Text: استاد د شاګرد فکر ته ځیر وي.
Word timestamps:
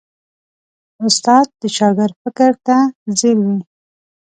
استاد 1.05 1.47
د 1.61 1.63
شاګرد 1.77 2.15
فکر 2.23 2.51
ته 2.65 2.77
ځیر 3.19 3.37
وي. 3.45 3.59